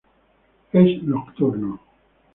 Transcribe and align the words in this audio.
Es 0.71 1.03
nocturno. 1.03 1.79